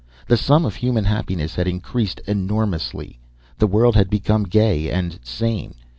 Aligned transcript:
The 0.27 0.35
sum 0.35 0.65
of 0.65 0.77
human 0.77 1.05
happiness 1.05 1.53
had 1.53 1.67
increased 1.67 2.21
enormously. 2.25 3.19
The 3.59 3.67
world 3.67 3.93
had 3.95 4.09
become 4.09 4.45
gay 4.45 4.89
and 4.89 5.19
sane. 5.23 5.75